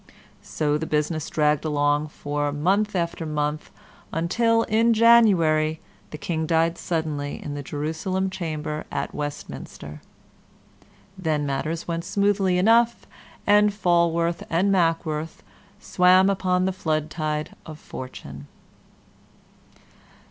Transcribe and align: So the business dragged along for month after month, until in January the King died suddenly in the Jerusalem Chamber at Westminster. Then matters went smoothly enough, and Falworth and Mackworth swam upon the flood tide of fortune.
So 0.41 0.79
the 0.79 0.87
business 0.87 1.29
dragged 1.29 1.63
along 1.63 2.07
for 2.07 2.51
month 2.51 2.95
after 2.95 3.23
month, 3.23 3.69
until 4.11 4.63
in 4.63 4.95
January 4.95 5.79
the 6.09 6.17
King 6.17 6.47
died 6.47 6.79
suddenly 6.79 7.39
in 7.39 7.53
the 7.53 7.61
Jerusalem 7.61 8.31
Chamber 8.31 8.85
at 8.91 9.13
Westminster. 9.13 10.01
Then 11.19 11.45
matters 11.45 11.87
went 11.87 12.03
smoothly 12.03 12.57
enough, 12.57 13.05
and 13.45 13.71
Falworth 13.71 14.41
and 14.49 14.71
Mackworth 14.71 15.43
swam 15.79 16.31
upon 16.31 16.65
the 16.65 16.73
flood 16.73 17.11
tide 17.11 17.55
of 17.67 17.77
fortune. 17.77 18.47